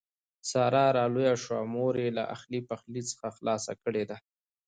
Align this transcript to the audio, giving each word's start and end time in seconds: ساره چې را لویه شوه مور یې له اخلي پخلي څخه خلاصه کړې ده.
ساره 0.51 0.83
چې 0.87 0.93
را 0.95 1.05
لویه 1.13 1.35
شوه 1.43 1.59
مور 1.73 1.93
یې 2.03 2.09
له 2.17 2.23
اخلي 2.35 2.59
پخلي 2.69 3.01
څخه 3.11 3.27
خلاصه 3.37 3.71
کړې 3.83 4.03
ده. 4.09 4.17